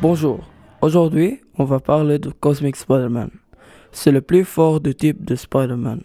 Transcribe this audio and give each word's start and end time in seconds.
Bonjour, 0.00 0.38
aujourd'hui 0.80 1.40
on 1.58 1.64
va 1.64 1.80
parler 1.80 2.20
de 2.20 2.30
Cosmic 2.30 2.76
Spider-Man. 2.76 3.30
C'est 3.90 4.12
le 4.12 4.20
plus 4.20 4.44
fort 4.44 4.80
de 4.80 4.92
type 4.92 5.24
de 5.24 5.34
Spider-Man. 5.34 6.02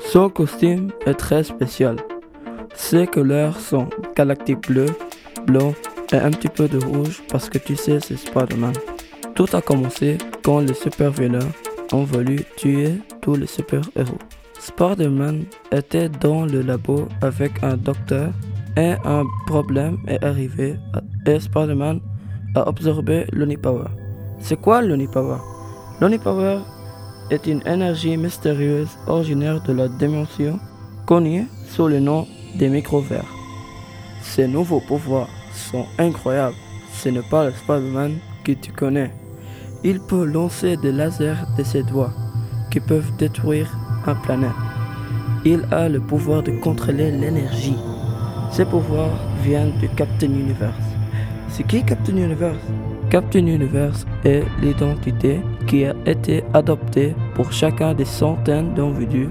Son 0.00 0.28
costume 0.30 0.90
est 1.06 1.14
très 1.14 1.44
spécial. 1.44 1.98
Ses 2.74 3.06
couleurs 3.06 3.60
sont 3.60 3.88
galactique 4.16 4.66
bleu, 4.66 4.86
blanc 5.46 5.74
et 6.12 6.16
un 6.16 6.32
petit 6.32 6.48
peu 6.48 6.66
de 6.66 6.84
rouge 6.84 7.22
parce 7.28 7.48
que 7.48 7.58
tu 7.58 7.76
sais 7.76 8.00
c'est 8.00 8.16
Spider-Man. 8.16 8.74
Tout 9.36 9.46
a 9.52 9.62
commencé 9.62 10.18
quand 10.42 10.58
les 10.58 10.74
super-vilains 10.74 11.52
ont 11.92 12.02
voulu 12.02 12.40
tuer 12.56 12.94
tous 13.20 13.36
les 13.36 13.46
super-héros. 13.46 14.18
Spider-Man 14.58 15.44
était 15.70 16.08
dans 16.08 16.46
le 16.46 16.62
labo 16.62 17.06
avec 17.22 17.62
un 17.62 17.76
docteur 17.76 18.32
et 18.76 18.94
un 19.04 19.24
problème 19.46 19.98
est 20.06 20.22
arrivé 20.24 20.76
et 21.26 21.40
Spider-Man 21.40 22.00
a 22.54 22.62
absorbé 22.68 23.26
l'Unipower. 23.32 23.88
C'est 24.38 24.60
quoi 24.60 24.82
l'Unipower 24.82 25.38
L'Unipower 26.00 26.58
est 27.30 27.46
une 27.46 27.66
énergie 27.66 28.16
mystérieuse 28.16 28.90
originaire 29.06 29.62
de 29.62 29.72
la 29.72 29.88
dimension 29.88 30.58
connue 31.06 31.46
sous 31.66 31.88
le 31.88 32.00
nom 32.00 32.26
des 32.56 32.68
micro-vers. 32.68 33.26
Ces 34.22 34.48
nouveaux 34.48 34.80
pouvoirs 34.80 35.28
sont 35.52 35.86
incroyables. 35.98 36.56
Ce 36.92 37.08
n'est 37.08 37.28
pas 37.30 37.46
le 37.46 37.52
Spider-Man 37.52 38.18
que 38.44 38.52
tu 38.52 38.72
connais. 38.72 39.12
Il 39.82 40.00
peut 40.00 40.24
lancer 40.24 40.76
des 40.76 40.92
lasers 40.92 41.46
de 41.58 41.62
ses 41.62 41.82
doigts 41.82 42.12
qui 42.70 42.80
peuvent 42.80 43.16
détruire 43.18 43.76
un 44.06 44.14
planète. 44.14 44.50
Il 45.44 45.66
a 45.70 45.88
le 45.88 46.00
pouvoir 46.00 46.42
de 46.42 46.52
contrôler 46.52 47.10
l'énergie. 47.10 47.76
Ses 48.54 48.64
pouvoirs 48.66 49.18
viennent 49.42 49.72
de 49.82 49.88
Captain 49.96 50.28
Universe. 50.28 50.86
C'est 51.48 51.66
qui 51.66 51.82
Captain 51.82 52.16
Universe? 52.16 52.64
Captain 53.10 53.44
Universe 53.48 54.06
est 54.24 54.44
l'identité 54.62 55.40
qui 55.66 55.84
a 55.84 55.92
été 56.06 56.44
adoptée 56.54 57.16
pour 57.34 57.50
chacun 57.50 57.94
des 57.94 58.04
centaines 58.04 58.72
d'individus 58.74 59.28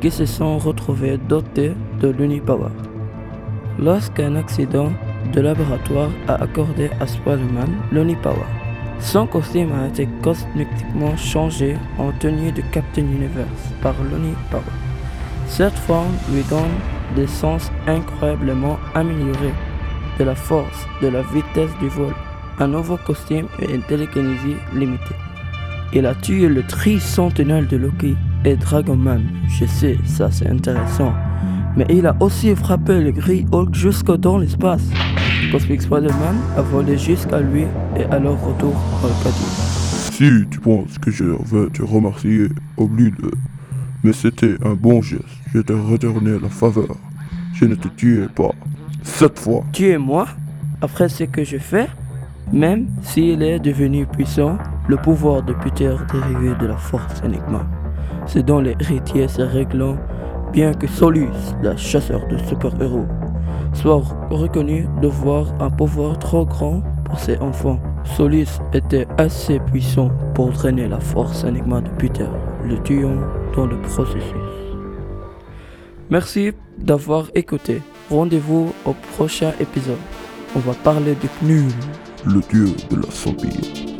qui 0.00 0.10
se 0.10 0.24
sont 0.24 0.56
retrouvés 0.56 1.18
dotés 1.28 1.72
de 2.00 2.08
l'Unipower. 2.08 2.70
Lorsqu'un 3.78 4.34
accident 4.34 4.90
de 5.34 5.42
laboratoire 5.42 6.08
a 6.26 6.42
accordé 6.42 6.88
à 7.00 7.06
Spider-Man 7.06 7.68
l'Unipower, 7.92 8.48
son 8.98 9.26
costume 9.26 9.72
a 9.72 9.88
été 9.88 10.08
cosmétiquement 10.22 11.14
changé 11.18 11.76
en 11.98 12.12
tenue 12.12 12.50
de 12.50 12.62
Captain 12.72 13.02
Universe 13.02 13.74
par 13.82 13.94
l'Unipower. 14.10 14.72
Cette 15.48 15.78
forme 15.80 16.14
lui 16.32 16.42
donne 16.48 16.72
des 17.14 17.26
sens 17.26 17.70
incroyablement 17.86 18.78
améliorés 18.94 19.54
de 20.18 20.24
la 20.24 20.34
force, 20.34 20.86
de 21.02 21.08
la 21.08 21.22
vitesse 21.22 21.70
du 21.80 21.88
vol, 21.88 22.12
un 22.58 22.68
nouveau 22.68 22.96
costume 22.96 23.46
et 23.60 23.74
une 23.74 23.82
télékinésie 23.82 24.56
limitée. 24.74 25.16
Il 25.92 26.06
a 26.06 26.14
tué 26.14 26.48
le 26.48 26.62
tri-sentinelle 26.62 27.66
de 27.68 27.76
Loki 27.76 28.16
et 28.44 28.56
Dragon 28.56 28.96
Man. 28.96 29.22
Je 29.48 29.64
sais, 29.64 29.98
ça 30.04 30.30
c'est 30.30 30.48
intéressant. 30.48 31.12
Mais 31.76 31.86
il 31.88 32.06
a 32.06 32.16
aussi 32.20 32.54
frappé 32.54 33.00
le 33.00 33.10
gris 33.10 33.46
Hulk 33.52 33.74
jusque 33.74 34.10
dans 34.16 34.38
l'espace. 34.38 34.82
Cosmic 35.50 35.82
Spider-Man 35.82 36.36
a 36.56 36.62
volé 36.62 36.96
jusqu'à 36.96 37.40
lui 37.40 37.64
et 37.96 38.04
à 38.04 38.18
leur 38.18 38.40
retour 38.40 38.74
au 39.02 39.08
cadeau. 39.22 39.74
Si 40.12 40.44
tu 40.50 40.60
penses 40.60 40.98
que 40.98 41.10
je 41.10 41.24
veux 41.24 41.68
te 41.70 41.82
remercier, 41.82 42.48
oublie 42.76 43.10
de. 43.10 43.30
Mais 44.04 44.12
c'était 44.12 44.56
un 44.64 44.74
bon 44.74 45.02
geste. 45.02 45.24
Je 45.52 45.60
te 45.60 45.72
retourné 45.72 46.38
la 46.40 46.48
faveur. 46.48 46.96
Je 47.54 47.66
ne 47.66 47.76
te 47.76 47.86
tuais 47.88 48.26
pas. 48.34 48.50
Cette 49.02 49.38
fois. 49.38 49.62
Tu 49.72 49.88
es 49.88 49.98
moi 49.98 50.26
Après 50.82 51.08
ce 51.08 51.24
que 51.24 51.44
je 51.44 51.56
fais 51.56 51.86
Même 52.52 52.88
s'il 53.02 53.42
est 53.42 53.60
devenu 53.60 54.06
puissant, 54.06 54.58
le 54.88 54.96
pouvoir 54.96 55.42
de 55.42 55.52
Peter 55.52 55.94
dérivé 56.12 56.54
de 56.60 56.66
la 56.66 56.76
force 56.76 57.22
Enigma. 57.22 57.64
C'est 58.26 58.44
dans 58.44 58.60
les 58.60 58.74
héritiers 58.80 59.28
se 59.28 59.42
réglant, 59.42 59.96
bien 60.52 60.74
que 60.74 60.86
Solus, 60.86 61.28
le 61.62 61.76
chasseur 61.76 62.26
de 62.28 62.38
super-héros, 62.38 63.06
soit 63.72 64.02
reconnu 64.30 64.88
de 65.00 65.08
voir 65.08 65.46
un 65.60 65.70
pouvoir 65.70 66.18
trop 66.18 66.44
grand 66.44 66.82
pour 67.04 67.20
ses 67.20 67.38
enfants. 67.38 67.78
Solus 68.16 68.48
était 68.72 69.06
assez 69.16 69.60
puissant 69.60 70.10
pour 70.34 70.50
drainer 70.50 70.88
la 70.88 71.00
force 71.00 71.44
Enigma 71.44 71.80
de 71.80 71.90
Peter, 71.90 72.28
le 72.64 72.78
tuant 72.82 73.20
dans 73.54 73.66
le 73.66 73.80
processus. 73.82 74.63
Merci 76.10 76.52
d'avoir 76.78 77.30
écouté. 77.34 77.80
Rendez-vous 78.10 78.74
au 78.84 78.92
prochain 79.14 79.52
épisode. 79.60 79.98
On 80.54 80.58
va 80.60 80.74
parler 80.74 81.14
de 81.14 81.28
Knul. 81.40 81.72
Le 82.24 82.40
dieu 82.50 82.74
de 82.90 82.96
la 82.96 83.10
zombie. 83.10 83.93